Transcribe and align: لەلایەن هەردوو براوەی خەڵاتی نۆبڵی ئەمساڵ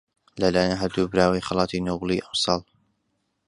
لەلایەن 0.41 0.79
هەردوو 0.81 1.11
براوەی 1.11 1.45
خەڵاتی 1.47 1.83
نۆبڵی 1.87 2.23
ئەمساڵ 2.23 2.61